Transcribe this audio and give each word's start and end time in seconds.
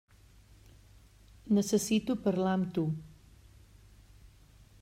Necessito 1.57 2.17
parlar 2.23 2.57
amb 2.57 2.75
tu. 2.79 2.89